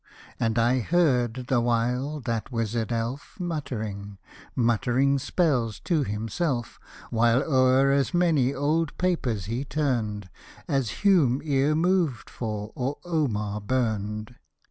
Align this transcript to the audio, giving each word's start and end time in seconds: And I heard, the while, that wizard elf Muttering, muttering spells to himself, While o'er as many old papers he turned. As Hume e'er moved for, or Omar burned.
And 0.39 0.57
I 0.57 0.79
heard, 0.79 1.45
the 1.47 1.61
while, 1.61 2.21
that 2.21 2.51
wizard 2.51 2.91
elf 2.91 3.39
Muttering, 3.39 4.17
muttering 4.55 5.19
spells 5.19 5.79
to 5.81 6.03
himself, 6.03 6.79
While 7.11 7.43
o'er 7.43 7.91
as 7.91 8.11
many 8.11 8.51
old 8.51 8.97
papers 8.97 9.45
he 9.45 9.63
turned. 9.63 10.27
As 10.67 11.03
Hume 11.05 11.43
e'er 11.43 11.75
moved 11.75 12.31
for, 12.31 12.71
or 12.73 12.97
Omar 13.05 13.61
burned. 13.61 14.33